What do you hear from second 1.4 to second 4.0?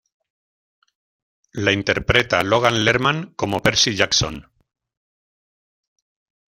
La interpreta Logan Lerman como Percy